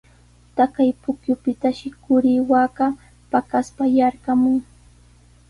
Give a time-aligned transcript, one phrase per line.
[0.55, 2.85] Taqay pukyupitashi quri waaka
[3.31, 4.57] paqaspa yarqamun.